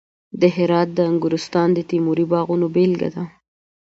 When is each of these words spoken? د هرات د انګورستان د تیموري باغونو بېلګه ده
د 0.41 0.43
هرات 0.55 0.89
د 0.95 0.99
انګورستان 1.09 1.67
د 1.73 1.79
تیموري 1.89 2.25
باغونو 2.31 2.67
بېلګه 2.75 3.09
ده 3.15 3.23